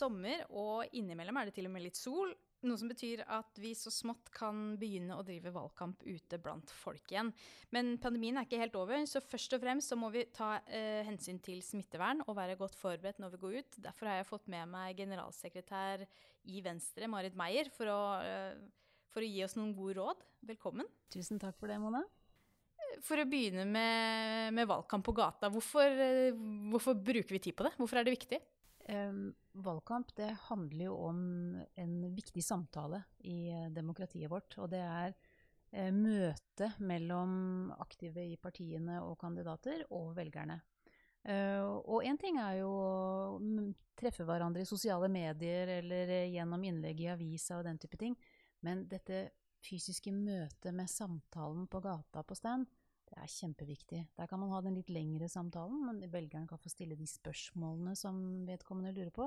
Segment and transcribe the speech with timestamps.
[0.00, 2.32] sommer, og innimellom er det til og med litt sol.
[2.60, 7.06] Noe som betyr at vi så smått kan begynne å drive valgkamp ute blant folk
[7.08, 7.30] igjen.
[7.72, 11.00] Men pandemien er ikke helt over, så først og fremst så må vi ta eh,
[11.08, 13.80] hensyn til smittevern og være godt forberedt når vi går ut.
[13.88, 16.04] Derfor har jeg fått med meg generalsekretær
[16.52, 18.60] i Venstre, Marit Meyer, for å, eh,
[19.08, 20.28] for å gi oss noen gode råd.
[20.52, 20.88] Velkommen.
[21.16, 22.04] Tusen takk for det, Mona.
[23.06, 26.36] For å begynne med, med valgkamp på gata, hvorfor, eh,
[26.72, 27.72] hvorfor bruker vi tid på det?
[27.80, 28.44] Hvorfor er det viktig?
[28.90, 31.18] Um, valgkamp det handler jo om
[31.78, 34.56] en viktig samtale i uh, demokratiet vårt.
[34.58, 35.12] Og det er
[35.70, 40.58] eh, møte mellom aktive i partiene og kandidater og velgerne.
[41.20, 46.64] Uh, og én ting er jo å mm, treffe hverandre i sosiale medier eller gjennom
[46.64, 48.16] innlegg i avisa og den type ting.
[48.64, 49.28] Men dette
[49.60, 52.66] fysiske møtet med samtalen på gata på stand,
[53.10, 54.00] det er kjempeviktig.
[54.16, 57.96] Der kan man ha den litt lengre samtalen, men velgeren kan få stille de spørsmålene
[57.98, 59.26] som vedkommende lurer på.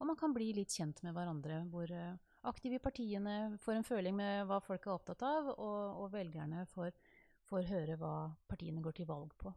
[0.00, 2.16] Og man kan bli litt kjent med hverandre, hvor eh,
[2.48, 6.94] aktive partiene får en føling med hva folk er opptatt av, og, og velgerne får,
[7.50, 8.14] får, høre hva
[8.50, 9.52] partiene går til valg på.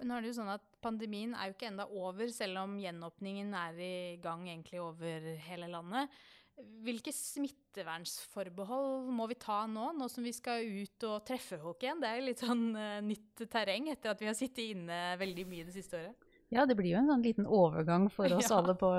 [0.00, 2.74] Men nå er det jo sånn at Pandemien er jo ikke enda over, selv om
[2.82, 6.10] gjenåpningen er i gang egentlig over hele landet.
[6.82, 12.02] Hvilke smittevernsforbehold må vi ta nå, nå som vi skal ut og treffe folk igjen?
[12.02, 15.68] Det er litt sånn uh, nytt terreng etter at vi har sittet inne veldig mye
[15.68, 16.28] det siste året.
[16.52, 18.58] Ja, det blir jo en sånn liten overgang for oss ja.
[18.58, 18.90] alle på,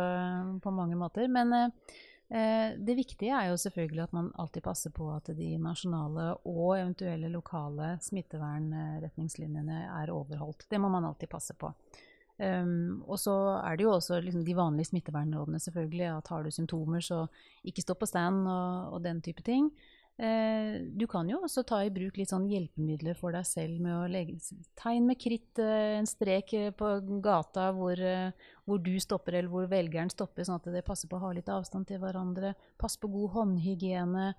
[0.63, 1.29] på, mange måter.
[1.31, 6.31] Men uh, det viktige er jo selvfølgelig at man alltid passer på at de nasjonale
[6.49, 10.65] og eventuelle lokale smittevernretningslinjene er overholdt.
[10.71, 11.69] Det må man alltid passe på.
[12.43, 16.07] Um, og så er det jo også liksom de vanlige smittevernrådene, selvfølgelig.
[16.17, 17.25] At har du symptomer, så
[17.63, 19.69] ikke stå på stand og, og den type ting.
[20.13, 23.95] Uh, du kan jo også ta i bruk litt sånn hjelpemidler for deg selv med
[23.95, 24.35] å legge
[24.77, 26.89] tegn med kritt, uh, en strek eh, på
[27.25, 31.17] gata hvor, uh, hvor, du stopper, eller hvor velgeren stopper, sånn at det passer på
[31.17, 32.53] å ha litt avstand til hverandre.
[32.77, 34.33] Pass på god håndhygiene,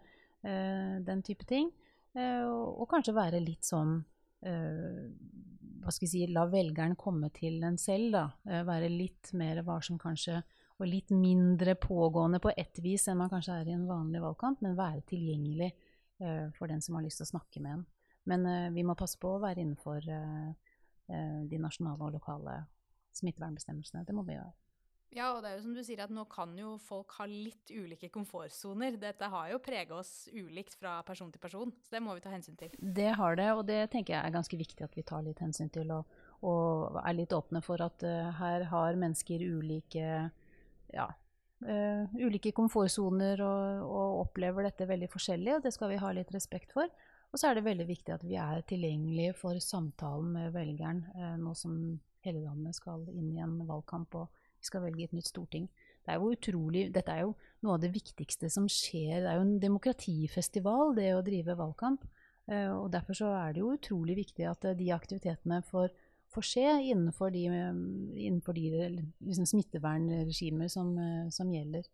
[0.45, 1.71] den type ting.
[2.15, 4.03] Og, og, kanskje være litt sånn
[5.85, 8.13] hva skal jeg si, la velgeren komme til den selv.
[8.13, 10.43] da, eh, Være litt mer varsom kanskje,
[10.79, 14.61] og litt mindre pågående på ett vis enn man kanskje er i en vanlig valgkamp,
[14.61, 15.71] men være tilgjengelig
[16.21, 17.85] uh, for den som har lyst til å snakke med en.
[18.27, 20.51] Men uh, vi må passe på å være innenfor uh,
[21.47, 22.57] de nasjonale og lokale
[23.15, 24.03] smittevernbestemmelsene.
[24.03, 24.51] Det må vi gjøre.
[25.15, 27.71] Ja, og det er jo som du sier at nå kan jo folk ha litt
[27.71, 28.97] ulike komfortsoner.
[28.99, 32.33] Dette har jo prega oss ulikt fra person til person, så det må vi ta
[32.33, 32.75] hensyn til.
[32.75, 35.71] Det har det, og det tenker jeg er ganske viktig at vi tar litt hensyn
[35.75, 35.93] til.
[35.95, 40.11] Og, og er litt åpne for at uh, her har mennesker ulike
[40.95, 41.09] ja,
[41.63, 46.35] uh, ulike komfortsoner og, og, opplever dette veldig forskjellig, og det skal vi ha litt
[46.35, 46.91] respekt for.
[47.31, 51.37] Og så er det veldig viktig at vi er tilgjengelige for samtalen med velgeren uh,
[51.39, 54.19] nå som hele landet skal inn i en valgkamp.
[54.19, 55.69] og vi skal velge et nytt storting.
[56.05, 59.21] Det er jo utrolig, dette er jo noe av det viktigste som skjer.
[59.25, 62.05] Det er jo en demokratifestival, det å drive valgkamp.
[62.49, 65.93] Uh, og Derfor så er det jo utrolig viktig at uh, de aktivitetene får,
[66.33, 70.93] får skje innenfor de, um, innenfor de liksom, smittevernregimer som,
[71.33, 71.89] som, gjelder.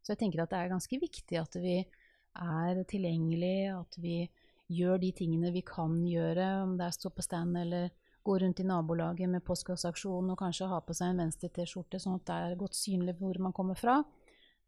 [0.00, 4.22] Så jeg tenker at det er ganske viktig at vi er tilgjengelige, at vi
[4.70, 7.90] gjør de tingene vi kan gjøre, om det er stå på stand eller
[8.22, 12.26] gå rundt i nabolaget med postkasseaksjon og kanskje ha på seg en venstre-T-skjorte, sånn at
[12.28, 14.00] det er godt synlig hvor man kommer fra.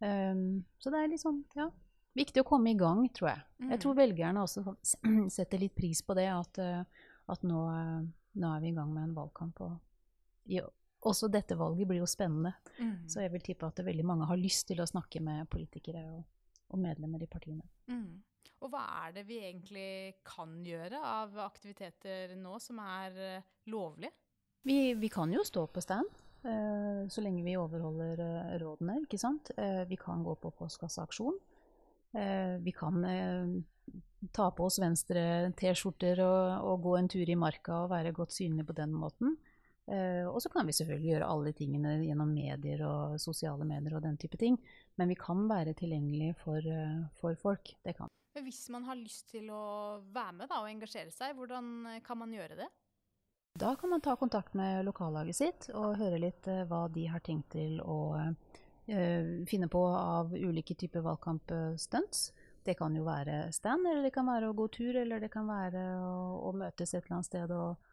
[0.03, 1.69] Um, så det er liksom, ja,
[2.19, 3.45] viktig å komme i gang, tror jeg.
[3.63, 3.71] Mm.
[3.75, 4.65] Jeg tror velgerne også
[5.37, 7.99] setter litt pris på det, at, eh, at nå, eh,
[8.41, 9.63] nå, er vi i gang med en valgkamp.
[9.65, 10.67] Og ja,
[11.09, 12.55] også dette valget blir jo spennende.
[12.79, 13.09] Mm.
[13.11, 16.25] Så jeg vil tippe at veldig mange har lyst til å snakke med politikere og,
[16.73, 17.67] og medlemmer i partiene.
[17.91, 18.23] Mm.
[18.73, 24.15] Hva er det vi egentlig kan gjøre av aktiviteter nå som er uh, lovlige?
[24.65, 26.09] Vi, vi, kan jo stå på stand.
[26.41, 29.53] Uh, så lenge vi overholder uh, rådene, ikke sant.
[29.89, 31.37] vi kan gå på postkasseaksjon.
[32.61, 32.97] vi kan
[34.37, 38.37] ta på oss venstre T-skjorter og, og, gå en tur i marka og være godt
[38.37, 39.37] synlige på den måten.
[40.29, 44.17] og så kan vi selvfølgelig gjøre alle tingene gjennom medier og sosiale medier og den
[44.17, 44.61] type ting.
[44.97, 46.61] Men vi kan være tilgjengelige for,
[47.21, 47.75] for folk.
[47.85, 48.22] Det kan vi.
[48.43, 49.65] Hvis man har lyst til å
[50.13, 52.69] være med da, og engasjere seg, hvordan eh, kan man gjøre det?
[53.59, 57.21] Da kan man ta kontakt med lokallaget sitt og høre litt uh, hva de har
[57.21, 58.31] tenkt til å uh,
[59.49, 62.23] finne på av ulike typer valgkampstunts.
[62.65, 65.45] Det kan jo være stand, eller det kan være å gå tur, eller det kan
[65.51, 66.15] være å,
[66.49, 67.91] å møtes et eller annet sted og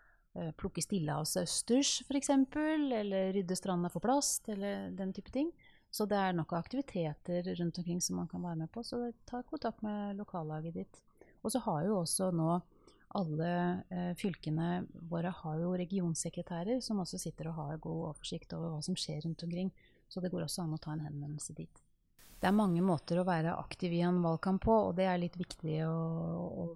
[0.62, 1.10] plukke seg
[1.42, 5.50] østers, f.eks., eller rydde stranda for plast, eller den type ting.
[5.92, 8.84] Så det er nok aktiviteter rundt omkring som man kan være med på.
[8.86, 11.02] Så ta kontakt med lokallaget ditt.
[11.42, 12.60] Og så har jo også nå
[13.18, 13.52] alle
[13.90, 18.84] eh, fylkene våre har jo regionsekretærer som også sitter og har god oversikt over hva
[18.86, 19.72] som skjer rundt omkring.
[20.10, 21.82] Så det går også an å ta en henvendelse dit.
[22.40, 25.36] Det er mange måter å være aktiv i en valgkamp på, og det er litt
[25.40, 25.96] viktig å,
[26.64, 26.68] å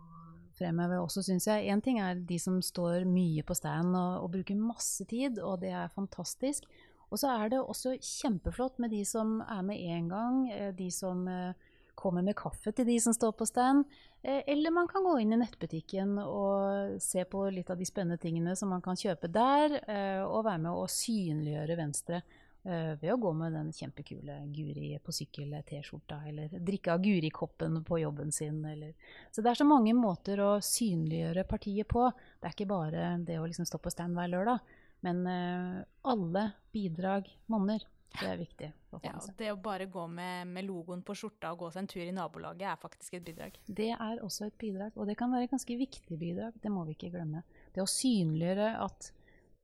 [0.57, 1.69] fremheve også, syns jeg.
[1.71, 5.61] Én ting er de som står mye på stand og, og, bruker masse tid, og
[5.63, 6.67] det er fantastisk.
[7.13, 10.89] Og så er det også kjempeflott med de som er med én gang, eh, de
[10.91, 11.53] som eh,
[11.93, 13.85] kommer med kaffe til de som står på stand.
[14.23, 18.17] Eh, eller man kan gå inn i nettbutikken og se på litt av de spennende
[18.17, 19.77] tingene som man kan kjøpe der,
[20.25, 22.23] og være med å synliggjøre Venstre
[22.63, 28.31] ved å gå med den kjempekule Guri på sykkel-T-skjorta, eller drikke av Guri-koppen på jobben
[28.31, 28.93] sin, eller
[29.35, 32.07] Så det er så mange måter å synliggjøre partiet på.
[32.39, 34.63] Det er ikke bare det å liksom stå på stand hver lørdag,
[35.03, 37.83] men uh, alle bidrag monner.
[38.13, 38.67] Det er viktig.
[39.01, 42.03] Ja, det å bare gå med, med, logoen på skjorta og gå seg en tur
[42.03, 43.57] i nabolaget er faktisk et bidrag.
[43.65, 46.59] Det er også et bidrag, og det kan være et ganske viktig bidrag.
[46.61, 47.41] Det må vi ikke glemme.
[47.73, 49.09] Det å synliggjøre at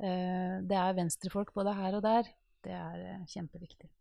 [0.01, 2.33] uh, det er venstrefolk både her og der,
[2.65, 3.93] det er uh, kjempeviktig.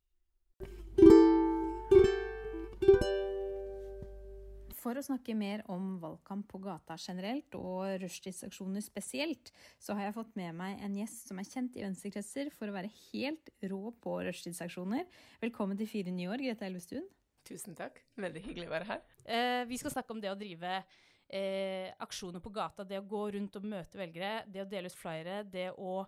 [4.79, 9.51] For å snakke mer om valgkamp på gata generelt, og rushtidsaksjoner spesielt,
[9.83, 12.77] så har jeg fått med meg en gjest som er kjent i venstrekretser for å
[12.77, 15.09] være helt rå på rushtidsaksjoner.
[15.43, 17.11] Velkommen til Fire nye år, Grete Elvestuen.
[17.49, 17.99] Tusen takk.
[18.21, 19.05] Veldig hyggelig å være her.
[19.27, 23.27] Eh, vi skal snakke om det å drive eh, aksjoner på gata, det å gå
[23.35, 26.03] rundt og møte velgere, det å dele ut flyere, det å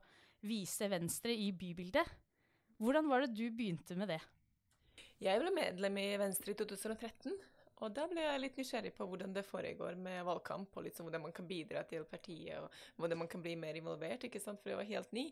[0.47, 2.19] vise Venstre i bybildet.
[2.81, 4.23] Hvordan var det du begynte med det?
[5.21, 7.35] Jeg ble medlem i Venstre i 2013.
[7.81, 11.25] Og da ble jeg litt nysgjerrig på hvordan det foregår med valgkamp, og liksom hvordan
[11.25, 14.73] man kan bidra til partiet, og hvordan man kan bli mer involvert, ikke sant, for
[14.73, 15.31] jeg var helt ny.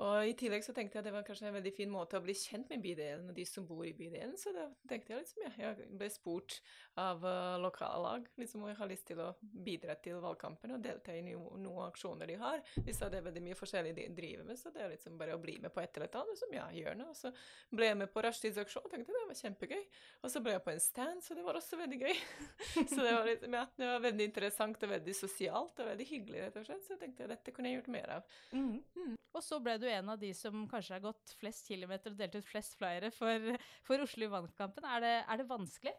[0.00, 2.24] Og I tillegg så tenkte jeg at det var kanskje en veldig fin måte å
[2.24, 4.38] bli kjent med bydelen og de som bor i bydelen.
[4.40, 6.56] Så da tenkte jeg liksom, ja, jeg ble spurt
[7.00, 11.12] av uh, lokallag liksom, og jeg har lyst til å bidra til valgkampen og delta
[11.12, 12.62] i noen, noen aksjoner de har.
[12.76, 15.36] De sa det er veldig mye forskjellig de driver med, så det er liksom bare
[15.36, 16.40] å bli med på et eller annet.
[16.40, 17.12] Som ja, gjør noe.
[17.12, 17.32] Og så
[17.76, 19.82] ble jeg med på rushtidsaksjon tenkte det var kjempegøy.
[20.22, 22.14] Og så ble jeg på en stand, så det var også veldig gøy.
[22.94, 26.46] så det var, liksom, ja, det var veldig interessant og veldig sosialt og veldig hyggelig,
[26.46, 26.86] rett og slett.
[26.86, 28.40] Så jeg tenkte dette kunne jeg gjort mer av.
[28.56, 28.78] Mm.
[28.96, 29.18] Mm.
[29.32, 32.38] Og så ble du en av de som kanskje har gått flest kilometer og delt
[32.38, 33.52] ut flest flyere for,
[33.86, 34.86] for Oslo i vannkampen.
[34.86, 35.94] Er er det vanskelig?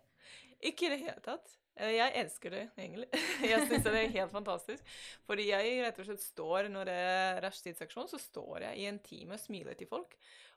[0.63, 1.57] Ikke i det hele tatt.
[1.75, 3.09] Eh, jeg elsker det, egentlig.
[3.51, 4.95] Jeg syns det er helt fantastisk.
[5.27, 8.99] Fordi jeg rett og slett står, når det er rushtidsaksjon, så står jeg i en
[9.03, 10.13] time og smiler til folk.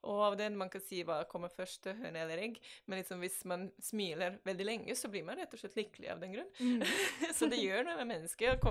[0.07, 2.59] Og av den man kan si hva kommer først, høne eller egg.
[2.87, 6.21] Men liksom hvis man smiler veldig lenge, så blir man rett og slett lykkelig av
[6.23, 6.51] den grunn.
[6.61, 6.85] Mm.
[7.39, 8.67] så det gjør noe med mennesket.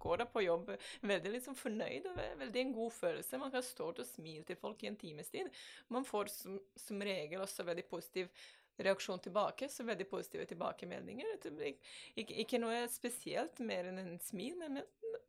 [0.00, 0.72] Går da på jobb
[1.12, 3.42] veldig liksom fornøyd og veldig en god følelse.
[3.42, 5.52] Man kan stå og smile til folk i en times tid.
[5.92, 8.32] Man får som, som regel også veldig positiv
[8.86, 11.36] reaksjon tilbake, så veldig positive tilbakemeldinger.
[12.18, 14.80] Ikke, ikke noe spesielt mer enn en smil, men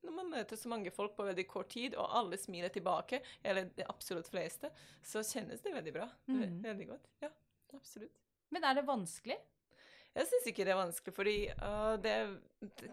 [0.01, 3.69] når man møter så mange folk på veldig kort tid, og alle smiler tilbake, eller
[3.75, 4.71] de absolutt fleste,
[5.05, 6.09] så kjennes det veldig bra.
[6.31, 6.59] Mm.
[6.65, 7.09] Veldig godt.
[7.23, 7.31] Ja,
[7.77, 8.17] absolutt.
[8.51, 9.37] Men er det vanskelig?
[10.11, 12.15] Jeg syns ikke det er vanskelig, fordi uh, det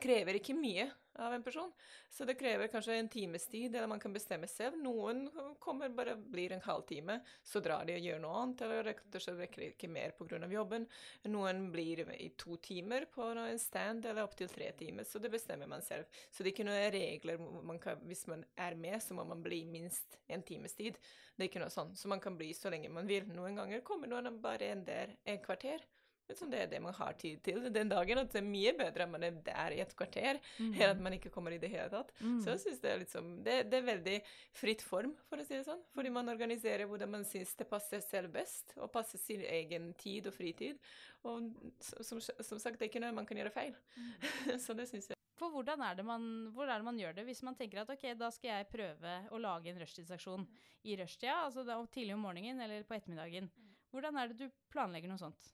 [0.03, 0.87] krever ikke mye
[1.19, 1.73] av en person.
[2.11, 4.79] Så det krever kanskje en times tid, eller man kan bestemme selv.
[4.83, 5.27] Noen
[5.59, 9.25] kommer bare blir en halvtime, så drar de og gjør noe annet, eller rett og
[9.25, 10.41] slett rekker ikke mer pga.
[10.53, 10.87] jobben.
[11.29, 15.67] Noen blir i to timer på en stand, eller opptil tre timer, så det bestemmer
[15.67, 16.07] man selv.
[16.31, 17.39] Så det er ikke noen regler.
[17.63, 20.99] Man kan, hvis man er med, så må man bli minst en times tid.
[21.37, 21.95] Det er ikke noe sånn.
[21.97, 23.29] Så man kan bli så lenge man vil.
[23.31, 25.85] Noen ganger kommer noen bare en der en kvarter.
[26.29, 28.21] Liksom det er det man har tid til den dagen.
[28.21, 30.73] At det er mye bedre at man er der i et kvarter mm.
[30.75, 32.13] enn at man ikke kommer i det hele tatt.
[32.21, 32.39] Mm.
[32.45, 34.17] Så jeg synes det er liksom det, det, er veldig
[34.61, 35.83] fritt form, for å si det sånn.
[35.97, 40.29] Fordi man organiserer hvordan man syns det passer selv best, og passer sin egen tid
[40.29, 40.81] og fritid.
[41.29, 41.49] Og
[41.81, 43.79] som, som sagt, det er ikke noe man kan gjøre feil.
[43.97, 44.59] Mm.
[44.65, 45.17] så det syns jeg.
[45.39, 48.09] For hvordan er, man, hvor er det man gjør det, hvis man tenker at ok,
[48.19, 50.49] da skal jeg prøve å lage en rushtidsaksjon
[50.91, 51.63] i rushtida, altså
[51.95, 53.47] tidlig om morgenen eller på ettermiddagen.
[53.47, 53.69] Mm.
[53.95, 55.53] Hvordan er det du planlegger noe sånt?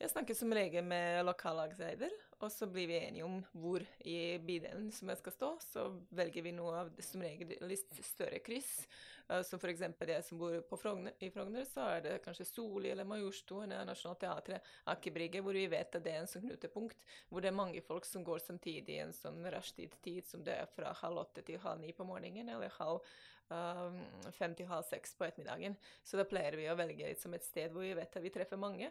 [0.00, 4.86] Jeg snakker som regel med lokallagsleder, og så blir vi enige om hvor i bydelen
[4.96, 5.50] som jeg skal stå.
[5.60, 5.82] Så
[6.16, 8.70] velger vi noe av som regel litt større kryss.
[9.28, 9.84] Uh, som f.eks.
[9.84, 14.72] jeg som bor Frogner, i Frogner, så er det kanskje Soli eller Majorstuen eller Nationaltheatret,
[14.88, 17.04] Akerbrygge, hvor vi vet at det er en sånn knutepunkt.
[17.28, 20.74] Hvor det er mange folk som går samtidig i en sånn rushtid-tid som det er
[20.78, 23.04] fra halv åtte til halv ni på morgenen, eller halv
[23.52, 24.00] um,
[24.32, 25.76] fem til halv seks på ettermiddagen.
[26.00, 28.64] Så da pleier vi å velge liksom et sted hvor vi vet at vi treffer
[28.64, 28.88] mange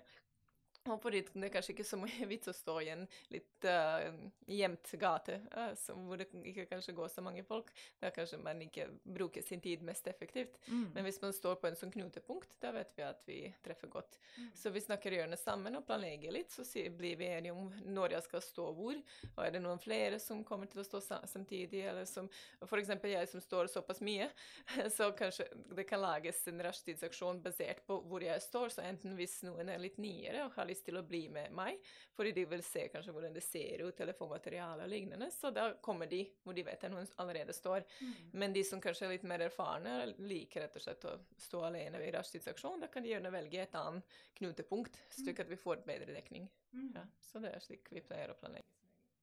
[0.88, 4.08] Og det, det er kanskje ikke så mye vits å stå i en litt uh,
[4.48, 7.72] gjemt gate uh, så, hvor det ikke kanskje går så mange folk.
[8.00, 10.58] Da kanskje man ikke bruker sin tid mest effektivt.
[10.68, 10.88] Mm.
[10.96, 14.18] Men hvis man står på en sånn knutepunkt, da vet vi at vi treffer godt.
[14.38, 14.48] Mm.
[14.56, 18.28] Så vi snakker gjerne sammen og planlegger litt, så blir vi enige om når jeg
[18.30, 19.04] skal stå hvor.
[19.36, 22.32] Og er det noen flere som kommer til å stå samtidig, eller som
[22.66, 22.96] f.eks.
[23.04, 24.30] jeg som står såpass mye,
[24.96, 28.74] så kanskje det kan lages en rushtidsaksjon basert på hvor jeg står.
[28.74, 31.80] Så enten hvis noen er litt nyere og har lyst til å bli med meg,
[32.16, 36.10] fordi de vil se kanskje hvordan det ser ut, telefonmateriale og lignende, så da kommer
[36.12, 37.86] de hvor de vet at noen allerede står.
[38.00, 38.14] Mm.
[38.44, 42.02] Men de som kanskje er litt mer erfarne, liker rett og slett å stå alene
[42.02, 46.14] ved rushtidsaksjon, da kan de gjerne velge et annet knutepunkt, slik at vi får bedre
[46.16, 46.50] dekning.
[46.74, 46.92] Mm.
[46.96, 48.70] Ja, så det er slik vi pleier å planlegge.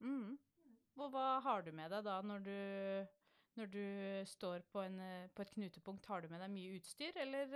[0.05, 0.37] Mm.
[0.97, 2.59] Og hva har du med deg da når du,
[3.61, 3.87] når du
[4.31, 4.99] står på, en,
[5.37, 6.09] på et knutepunkt?
[6.09, 7.53] Har du med deg mye utstyr, eller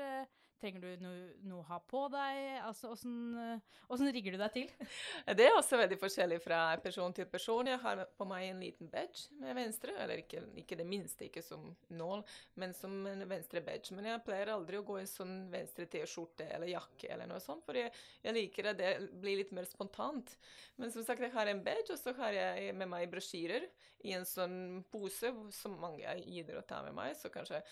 [0.61, 2.38] trenger du noe, noe, å ha på deg?
[2.67, 4.69] Altså, Åssen rigger du deg til?
[5.38, 7.69] Det er også veldig forskjellig fra person til person.
[7.71, 11.45] Jeg har på meg en liten badge med venstre, eller ikke, ikke det minste, ikke
[11.45, 12.25] som nål,
[12.61, 13.95] men som en venstre badge.
[13.97, 17.40] Men jeg pleier aldri å gå i en sånn venstre T-skjorte eller jakke eller noe
[17.45, 17.93] sånt, for jeg,
[18.25, 20.37] jeg liker at det blir litt mer spontant.
[20.81, 23.67] Men som sagt, jeg har en badge, og så har jeg med meg brosjyrer
[24.07, 27.62] i en sånn pose som mange gidder å ta med meg, så kanskje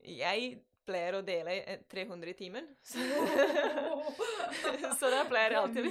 [0.00, 1.56] jeg pleier å dele
[1.90, 2.68] 300 i timen.
[2.90, 2.98] Så,
[5.00, 5.90] så da pleier jeg alltid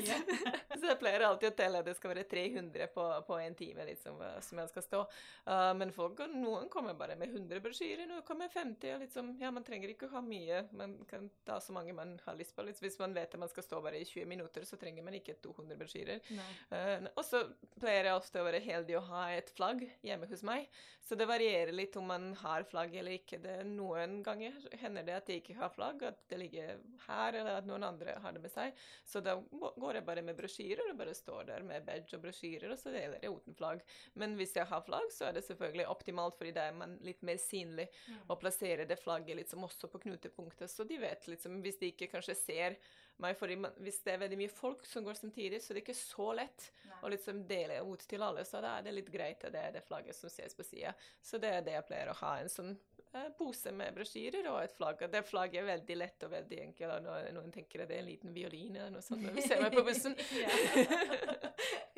[1.00, 4.62] pleier alltid å telle at det skal være 300 på, på en time liksom, som
[4.62, 5.01] jeg skal stå.
[5.48, 9.00] Uh, men folk, noen kommer bare med 100 brosjyrer, noen kommer med 50.
[9.06, 10.63] Liksom, ja, man trenger ikke å ha mye.
[10.77, 12.65] Man kan ta så mange man har lyst på.
[12.68, 15.18] Liksom, hvis man vet at man skal stå bare i 20 minutter, så trenger man
[15.20, 16.24] ikke 200 brosjyrer.
[16.72, 17.44] Uh, og så
[17.79, 20.70] pleier jeg ofte å være heldig å ha et flagg hjemme hos meg.
[21.06, 23.41] Så det varierer litt om man har flagg eller ikke.
[23.41, 24.56] Det Noen ganger
[24.89, 28.17] hender det at jeg ikke har flagg, at det ligger her, eller at noen andre
[28.19, 28.75] har det med seg.
[29.08, 32.74] Så da går jeg bare med brosjyrer og bare står der med badge og brosjyrer,
[32.74, 33.84] og så deler jeg uten flagg.
[34.19, 37.22] Men hvis jeg har flagg, så er det selvfølgelig optimalt, fordi da er man litt
[37.25, 37.88] mer synlig,
[38.27, 42.08] og plasserer det flagget liksom også på knutepunktet, så de vet liksom Hvis de ikke
[42.12, 42.75] kanskje ser
[43.23, 45.85] meg, fordi man, hvis det er veldig mye folk som går samtidig, så det er
[45.88, 46.99] ikke så lett Nei.
[47.03, 48.45] å liksom dele ut til alle.
[48.47, 50.93] Så da er det litt greit at det er det flagget som ses på sida.
[51.21, 52.31] Så det er det jeg pleier å ha.
[52.39, 52.71] En sånn
[53.11, 55.05] eh, pose med brosjyrer og et flagg.
[55.05, 56.95] Og det flagget er veldig lett og veldig enkelt.
[56.97, 59.63] Og noen, tenker at det er en liten violin eller noe sånt når vi ser
[59.63, 60.17] meg på bussen.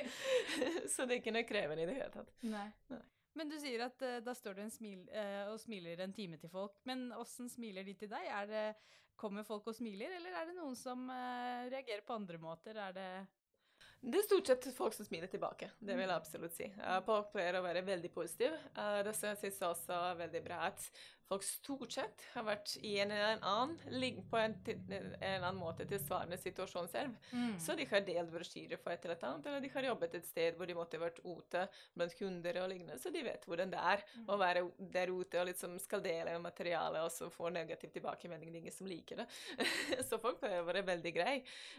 [0.93, 2.37] så det er ikke noe krevende i det hele tatt.
[2.43, 2.67] Nei.
[2.91, 3.03] Nei.
[3.39, 6.51] Men du sier at uh, da står du smil, uh, og smiler en time til
[6.51, 6.75] folk.
[6.87, 8.27] Men åssen smiler de til deg?
[8.27, 8.65] Er det,
[9.19, 12.79] kommer folk og smiler, eller er det noen som uh, reagerer på andre måter?
[12.89, 13.11] Er det
[14.01, 15.67] det er stort sett folk som smiler tilbake.
[15.77, 16.65] Det vil jeg absolutt si.
[17.05, 18.57] Folk pleier å være veldig positive.
[19.05, 20.87] Det synes jeg også er veldig bra at
[21.31, 25.85] folk stort sett har vært i en eller annen på en, en, eller annen måte
[25.87, 27.15] tilsvarende situasjon selv.
[27.31, 27.53] Mm.
[27.61, 30.57] Så de har delt brosjyrer for et eller annet, eller de har jobbet et sted
[30.59, 31.63] hvor de måtte vært ute
[31.95, 34.25] blant kunder og lignende, så de vet hvordan det er mm.
[34.27, 34.65] å være
[34.97, 38.51] der ute og liksom skal dele materiale og så få negativ tilbakemelding.
[38.51, 39.27] Det ingen som liker det.
[40.09, 41.37] så folk pleier å være veldig grei,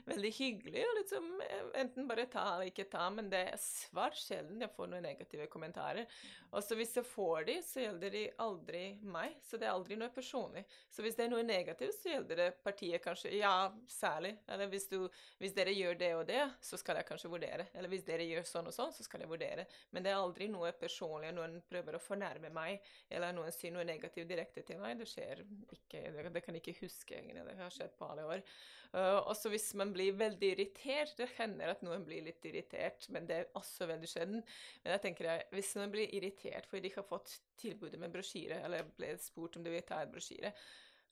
[0.09, 4.17] veldig hyggelig og liksom eh, enten bare ta eller ikke ta, men det er svært
[4.17, 6.09] sjelden jeg får noen negative kommentarer.
[6.53, 9.97] Og så hvis jeg får de, så gjelder de aldri meg så det er aldri
[9.99, 10.63] noe personlig.
[10.91, 14.37] Så hvis det er noe negativt, så gjelder det partiet kanskje Ja, særlig.
[14.47, 15.09] Eller hvis, du,
[15.41, 17.67] hvis, dere gjør det og det, så skal jeg kanskje vurdere.
[17.75, 19.67] Eller hvis dere gjør sånn og sånn, så skal jeg vurdere.
[19.91, 21.33] Men det er aldri noe personlig.
[21.35, 25.01] Noen prøver å fornærme meg, eller noen sier noe negativt direkte til meg.
[25.01, 25.43] Det skjer
[25.75, 26.07] ikke.
[26.33, 27.45] Det, kan jeg ikke huske, egentlig.
[27.49, 28.47] Det har skjedd på alle år.
[28.93, 33.25] Uh, også hvis man blir veldig irritert Det hender at noen blir litt irritert, men
[33.29, 34.43] det er også veldig sjelden.
[34.83, 38.13] Men jeg tenker at hvis noen blir irritert fordi de ikke har fått tilbudet med
[38.13, 40.53] brosjyre, eller ble spurt om de vil ta en brosjyre,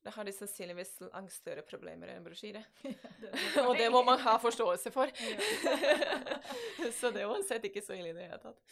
[0.05, 2.65] da har de sannsynligvis langt større problemer enn en brosjyre.
[3.55, 5.11] Ja, og det må man ha forståelse for.
[6.99, 8.63] så det er uansett ikke så ille i det hele tatt.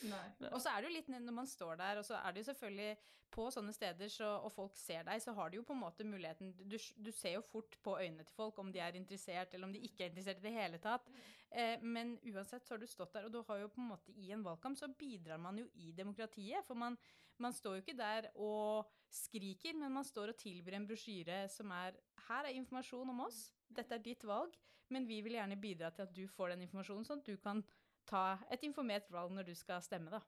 [0.50, 2.48] Og så er det jo litt når man står der, og så er det jo
[2.50, 2.90] selvfølgelig
[3.34, 6.06] på sånne steder, så, og folk ser deg, så har du jo på en måte
[6.08, 9.68] muligheten du, du, ser jo fort på øynene til folk om de er interessert, eller
[9.68, 11.10] om de ikke er interessert i det hele tatt.
[11.50, 14.16] Eh, men uansett så har du stått der, og du har jo på en måte
[14.16, 16.64] i en valgkamp så bidrar man jo i demokratiet.
[16.66, 16.96] For man,
[17.42, 21.70] man står jo ikke der og skriker, men man står og tilbyr en brosjyre som
[21.74, 21.96] er
[22.28, 24.52] Her er informasjon om oss, dette er ditt valg,
[24.92, 27.62] men vi vil gjerne bidra til at du får den informasjonen, sånn at du kan
[28.08, 30.20] ta et informert valg når du skal stemme, da.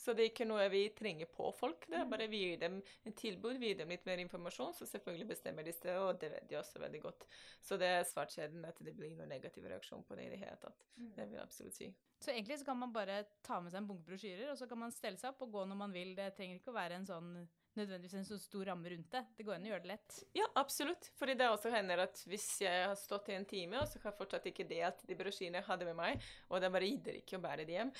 [0.00, 1.86] Så det er ikke noe vi trenger på folk.
[1.90, 4.88] Det er bare vi gir dem en tilbud, vi gir dem litt mer informasjon, så
[4.88, 7.26] selvfølgelig bestemmer de seg, og det vet de også veldig godt.
[7.64, 10.40] Så det er svært sjelden at det blir noen negativ reaksjon på det i det
[10.44, 10.86] hele tatt.
[10.96, 11.10] Mm.
[11.16, 11.90] Det vil jeg absolutt si.
[12.24, 14.80] Så egentlig så kan man bare ta med seg en bunke brosjyrer, og så kan
[14.80, 16.14] man stelle seg opp og gå når man vil.
[16.16, 17.30] Det trenger ikke å være en sånn
[17.78, 19.22] nødvendigvis en så stor ramme rundt det.
[19.36, 20.18] Det går an å gjøre det lett.
[20.36, 21.08] Ja, absolutt.
[21.18, 24.10] Fordi det også hender at hvis jeg har stått i en time, og så har
[24.12, 27.38] jeg fortsatt ikke delt de brosjyrene jeg hadde med meg, og det bare gidder ikke
[27.38, 27.94] å bære de hjem,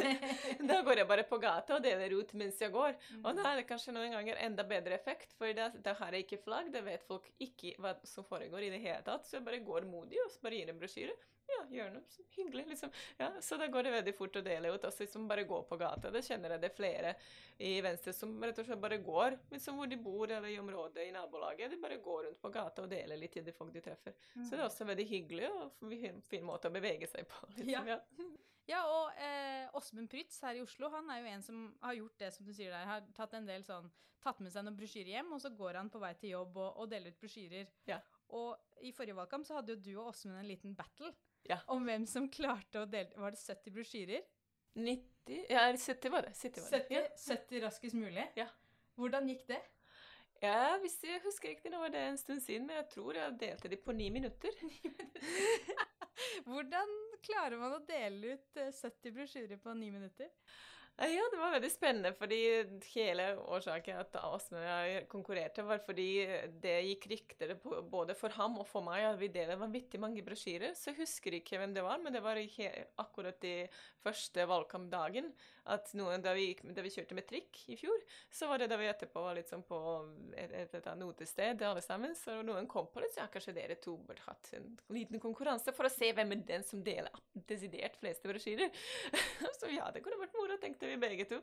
[0.70, 2.98] da går jeg bare på gata og deler ut mens jeg går.
[3.22, 6.26] Og da er det kanskje noen ganger enda bedre effekt, for da, da har jeg
[6.26, 9.46] ikke flagg, da vet folk ikke hva som foregår i det hele tatt, så jeg
[9.46, 12.90] bare går modig og bare gir en brosjyre ja, gjør noe så hyggelig, liksom.
[13.20, 14.86] Ja, så da går det veldig fort å dele ut.
[14.88, 16.10] Også liksom bare gå på gata.
[16.14, 17.12] Det kjenner jeg det er flere
[17.62, 21.06] i Venstre som rett og slett bare går liksom hvor de bor, eller i området
[21.06, 21.70] i nabolaget.
[21.72, 24.16] De bare går rundt på gata og deler litt til de folk de treffer.
[24.34, 24.42] Mm.
[24.42, 27.46] Så det er også veldig hyggelig og en fin måte å bevege seg på.
[27.54, 27.86] Liksom, ja.
[27.96, 28.02] ja.
[28.66, 32.18] Ja, og eh, Åsmund Prytz her i Oslo han er jo en som har gjort
[32.18, 32.88] det som du sier der.
[32.88, 33.86] Har tatt en del sånn,
[34.24, 36.80] tatt med seg noen brosjyrer hjem, og så går han på vei til jobb og,
[36.82, 37.70] og deler ut brosjyrer.
[37.86, 38.00] Ja.
[38.34, 41.12] Og i forrige valgkamp så hadde jo du og Åsmund en liten battle
[41.48, 41.60] ja.
[41.72, 44.26] om hvem som klarte å dele Var det 70 brosjyrer?
[44.76, 46.34] 90 Ja, 70 var det.
[46.38, 46.84] 70, var det.
[46.84, 47.06] 70, ja.
[47.24, 48.26] 70 raskest mulig?
[48.38, 48.46] Ja.
[48.96, 49.62] Hvordan gikk det?
[50.42, 53.38] Ja, hvis jeg husker riktig, nå var det en stund siden, men jeg tror jeg
[53.40, 54.52] delte de på ni minutter.
[56.46, 56.92] Hvordan
[57.24, 60.30] klarer man å dele ut 70 brosjyrer på ni minutter?
[60.96, 62.38] Ja, det var veldig spennende, fordi
[62.94, 66.06] hele årsaken at Åsmund og jeg konkurrerte, var fordi
[66.62, 67.52] det gikk rykter
[67.92, 70.72] både for ham og for meg at vi deler vanvittig mange brosjyrer.
[70.72, 73.58] Så jeg husker ikke hvem det var, men det var akkurat i
[74.00, 75.28] første valgkampdagen
[75.72, 78.00] at noen, da vi, da vi, kjørte med trikk i fjor,
[78.32, 79.78] så var det da vi etterpå var liksom på
[80.38, 83.78] et, et, et notested alle sammen, så noen kom på det, så ja, kanskje dere
[83.82, 87.12] to burde hatt en liten konkurranse for å se hvem er den som deler
[87.50, 88.70] desidert fleste brosjyrer.
[89.58, 91.40] så ja, det kunne vært moro, tenkte vi begge to.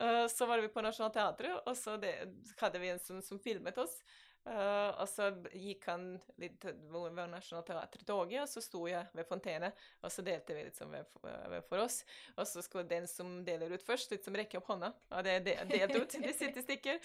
[0.00, 2.14] Uh, så var vi på Nationaltheatret, og så det,
[2.60, 4.00] hadde vi en som, som filmet oss.
[4.44, 6.02] Uh, og så gikk han
[6.36, 9.70] litt ved Nationaltheatret-toget, og så sto jeg ved fontene,
[10.04, 12.02] og så delte vi liksom ved, ved for oss.
[12.36, 14.92] Og så skulle den som deler ut først, liksom rekke opp hånda.
[15.16, 17.00] Og det er delt ut, de sitter stikker.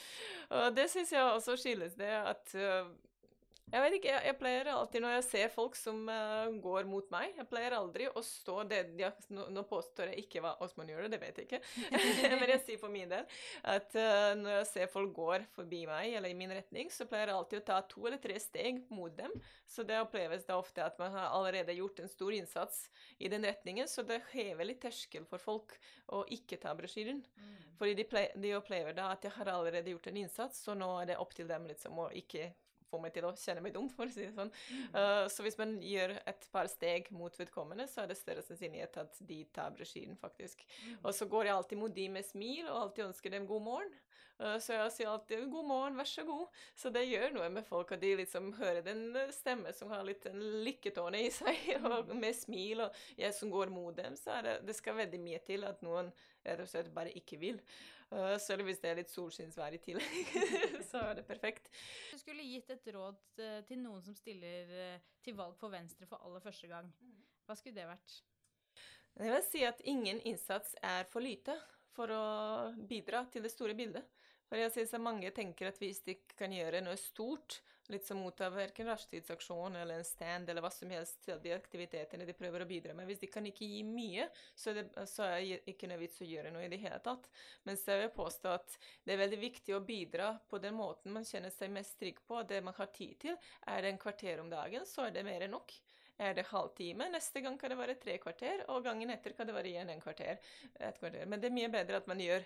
[0.58, 2.92] Og det syns jeg også skyldes det at uh,
[3.70, 7.06] jeg vet ikke, jeg, jeg, pleier alltid når jeg ser folk som uh, går mot
[7.14, 10.90] meg Jeg pleier aldri å stå det, de, nå, nå, påstår jeg ikke hva Osman
[10.90, 11.62] gjør, det vet jeg ikke.
[12.42, 13.26] Men jeg sier for min del
[13.70, 17.32] at uh, når jeg ser folk går forbi meg eller i min retning, så pleier
[17.32, 19.34] jeg alltid å ta to eller tre steg mot dem.
[19.70, 23.46] Så det oppleves da ofte at man har allerede gjort en stor innsats i den
[23.46, 25.76] retningen, så det hever litt terskel for folk
[26.16, 27.22] å ikke ta brosjyren.
[27.36, 27.60] Mm.
[27.80, 31.12] Fordi de, de, opplever da at jeg har allerede gjort en innsats, så nå er
[31.12, 32.50] det opp til dem liksom å ikke
[32.90, 34.52] få meg til å kjenne meg dum, for å si det sånn.
[34.96, 39.00] Uh, så hvis man gjør et par steg mot vedkommende, så er det større sannsynlighet
[39.04, 40.66] at de tar brosjyren, faktisk.
[40.88, 40.98] Mm.
[41.04, 44.00] Og så går jeg alltid mot de med smil, og alltid ønsker dem god morgen.
[44.40, 46.48] Uh, så jeg sier alltid 'god morgen, vær så god'.
[46.76, 50.26] Så det gjør noe med folk at de liksom hører den stemme som har litt
[50.30, 51.60] en lykketone i seg,
[51.92, 55.42] og med smil, og jeg som går mot dem, så det, det skal veldig mye
[55.44, 56.12] til at noen
[56.46, 57.60] rett og slett bare ikke vil.
[58.10, 60.32] Uh, selv hvis det er litt solskinnsvær i tillegg,
[60.90, 61.68] så er det perfekt.
[62.14, 66.24] Du skulle gitt et råd uh, til noen som stiller til valg for Venstre for
[66.24, 66.88] aller første gang.
[67.04, 67.20] Mm.
[67.46, 68.16] Hva skulle det vært?
[69.20, 71.58] Jeg vil si at ingen innsats er for lite
[71.96, 72.24] for å
[72.88, 74.06] bidra til det store bildet.
[74.50, 77.60] For jeg synes at mange tenker at hvis de kan gjøre noe stort,
[77.90, 81.54] litt som mot av verken rushtidsaksjon eller en stand eller hva som helst til de
[81.56, 83.08] aktivitetene de prøver å bidra med.
[83.10, 86.30] Hvis de kan ikke gi mye, så er det så er ikke noe vits å
[86.30, 87.26] gjøre noe i det hele tatt.
[87.66, 91.26] Mens jeg vil påstå at det er veldig viktig å bidra på den måten man
[91.26, 93.40] kjenner seg mest trygg på, det man har tid til.
[93.66, 95.74] Er det en kvarter om dagen, så er det mer enn nok.
[96.20, 99.56] Er det halvtime, neste gang kan det være tre kvarter, og gangen etter kan det
[99.56, 100.42] være igjen en kvarter.
[100.76, 101.24] Et kvarter.
[101.32, 102.44] Men det er mye bedre at man gjør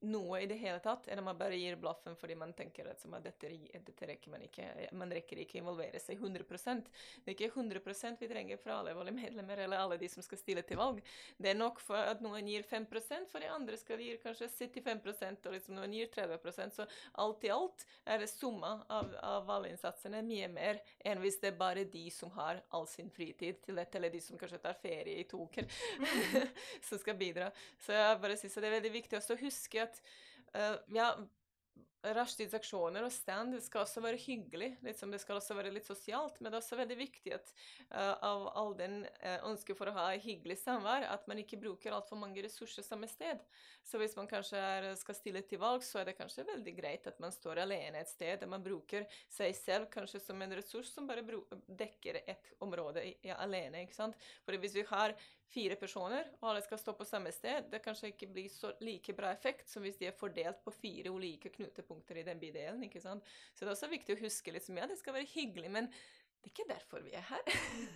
[0.00, 3.24] noe i det hele tatt, eller man bare gir blaffen fordi man tenker at, at
[3.24, 4.66] dette, dette, rekker man ikke.
[4.94, 6.90] Man rekker ikke involvere seg 100%
[7.24, 10.38] Det er ikke 100% vi trenger fra alle våre medlemmer eller alle de som skal
[10.38, 11.00] stille til valg.
[11.36, 15.48] Det er nok for at noen gir 5% for de andre skal gi kanskje 75
[15.48, 16.86] og liksom noen gir 30% Så
[17.24, 21.58] alt i alt er det summa av, av valginnsatsene mye mer enn hvis det er
[21.58, 25.18] bare de som har all sin fritid til dette, eller de som kanskje tar ferie
[25.20, 25.66] i to uker,
[26.88, 27.50] som skal bidra.
[27.82, 30.02] Så jeg bare synes det er veldig viktig også å huske huske at
[30.58, 31.12] uh, ja,
[32.12, 34.70] rushtidsaksjoner og stand skal også være hyggelig.
[34.84, 36.40] Liksom, det skal også være litt sosialt.
[36.40, 37.52] Men det er også veldig viktig at
[37.94, 41.94] uh, av all den uh, ønsket for å ha hyggelig samvær, at man ikke bruker
[41.94, 43.40] altfor mange ressurser samme sted.
[43.84, 47.08] Så hvis man kanskje er, skal stille til valg, så er det kanskje veldig greit
[47.08, 50.92] at man står alene et sted der man bruker seg selv kanskje som en ressurs
[50.92, 51.24] som bare
[51.68, 53.84] dekker et område ja, alene.
[53.84, 54.20] ikke sant?
[54.44, 55.16] For hvis vi har
[55.52, 59.14] fire personer, og alle skal stå på samme sted, det kanskje ikke blir så like
[59.16, 62.82] bra effekt som hvis de er fordelt på fire ulike knutepunkter i den bydelen.
[62.88, 63.26] ikke sant?
[63.52, 65.90] Så det er også viktig å huske liksom, ja, det skal være hyggelig, men
[66.44, 67.46] det er ikke derfor vi er her.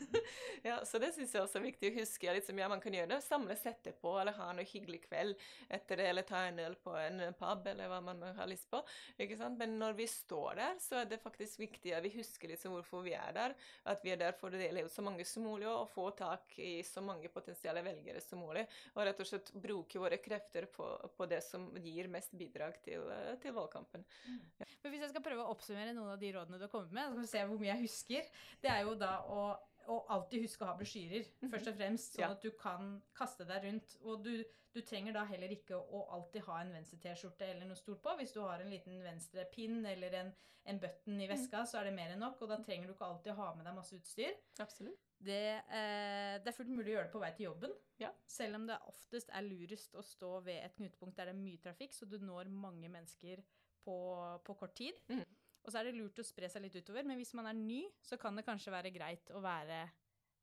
[0.70, 2.32] ja, så det syns jeg også er viktig å huske.
[2.38, 5.34] Liksom, ja, man kan gjøre det, samles etterpå, eller ha noe hyggelig kveld
[5.68, 8.80] etter det, eller ta en øl på en pub, eller hva man har lyst på.
[9.20, 9.60] ikke sant?
[9.60, 13.04] Men når vi står der, så er det faktisk viktig at vi husker liksom hvorfor
[13.04, 13.56] vi er der.
[13.92, 16.56] At vi er der for å dele ut så mange som mulig, og få tak
[16.56, 18.64] i så mange potensielle velgere som mulig.
[18.94, 23.04] Og rett og slett bruke våre krefter på, på det som gir mest bidrag til,
[23.44, 24.08] til valgkampen.
[24.24, 24.40] Mm.
[24.62, 24.72] Ja.
[24.80, 27.12] Men hvis jeg skal prøve å oppsummere noen av de rådene du har kommet med,
[27.12, 28.28] så skal vi se hvor mye jeg husker
[28.62, 29.48] det er jo da å,
[29.88, 31.50] å alltid huske å ha brosjyrer, mhm.
[31.54, 32.30] først og fremst, sånn ja.
[32.36, 33.96] at du kan kaste deg rundt.
[34.04, 34.32] Og du,
[34.74, 38.14] du trenger da heller ikke å alltid ha en venstre-T-skjorte eller noe stort på.
[38.20, 40.32] Hvis du har en liten venstre pin eller en,
[40.68, 41.70] en button i veska, mm.
[41.70, 42.42] så er det mer enn nok.
[42.44, 44.36] Og da trenger du ikke alltid å ha med deg masse utstyr.
[44.64, 45.04] Absolutt.
[45.18, 47.72] Det, eh, det, er fullt mulig å gjøre det på vei til jobben.
[47.98, 48.12] Ja.
[48.30, 51.62] Selv om det oftest er lurest å stå ved et knutepunkt der det er mye
[51.64, 53.42] trafikk, så du når mange mennesker
[53.82, 53.96] på,
[54.44, 55.00] på kort tid.
[55.10, 55.24] Mm.
[55.68, 57.82] Og så er det lurt å spre seg litt utover, men hvis man er ny,
[58.00, 59.82] så kan det kanskje være greit å være,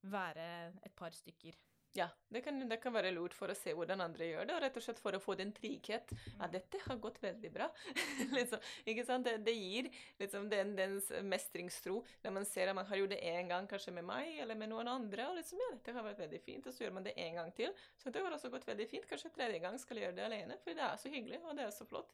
[0.06, 0.50] være
[0.86, 1.58] et par stykker.
[1.96, 4.62] Ja, det kan, det kan, være lurt for å se hvordan andre gjør det, og
[4.62, 6.14] rett og slett for å få den trygghet.
[6.36, 7.72] Ja, dette har gått veldig bra.
[8.38, 9.26] liksom, ikke sant?
[9.26, 9.90] Det, det gir
[10.22, 13.96] liksom den, dens mestringstro når man ser at man har gjort det én gang, kanskje
[13.96, 16.76] med meg eller med noen andre, og liksom, ja, dette har vært veldig fint, og
[16.76, 17.74] så gjør man det en gang til.
[17.98, 19.10] Så det har også gått veldig fint.
[19.10, 21.66] Kanskje tredje gang skal jeg gjøre det alene, for det er så hyggelig, og det
[21.66, 22.12] er så flott.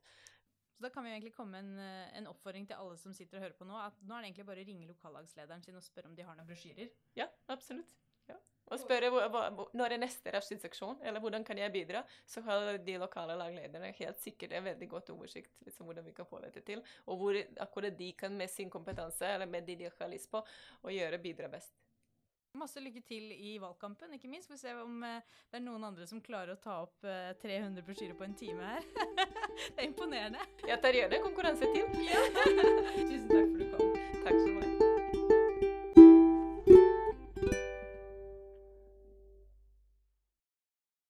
[0.82, 3.38] Så da kan vi jo egentlig komme en, eh, en oppfordring til alle som sitter
[3.38, 5.84] og hører på nå, at nå er det egentlig bare å ringe lokallagslederen sin og
[5.86, 6.90] spørre om de har noen brosjyrer.
[7.14, 8.00] Ja, absolutt.
[8.26, 8.40] Ja.
[8.66, 12.02] Og spørre hva, hva, når er neste rashid-seksjon, eller hvordan kan jeg bidra?
[12.26, 16.26] Så har de lokale laglederne helt sikkert en veldig godt oversikt liksom, hvordan vi kan
[16.26, 19.94] få dette til, og hvor akkurat de kan med sin kompetanse, eller med de de
[20.00, 20.42] har lyst på,
[20.82, 21.78] å gjøre bidra best.
[22.60, 24.50] Masse lykke til i valgkampen, ikke minst.
[24.50, 27.32] Får vi se om eh, det er noen andre som klarer å ta opp eh,
[27.44, 28.90] 300 brosjyrer på en time her.
[29.76, 30.44] det er imponerende.
[30.68, 31.88] Ja, Terje, det er konkurranse til.
[32.10, 32.26] Ja.
[33.10, 33.96] Tusen takk for at du kom.
[34.26, 34.71] Takk så mye.